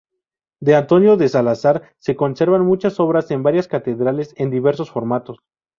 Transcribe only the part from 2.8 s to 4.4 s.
obras en varias catedrales